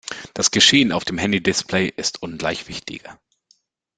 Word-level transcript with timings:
Das 0.33 0.49
Geschehen 0.49 0.91
auf 0.93 1.05
dem 1.05 1.19
Handy-Display 1.19 1.93
ist 1.95 2.23
ungleich 2.23 2.67
wichtiger. 2.67 3.19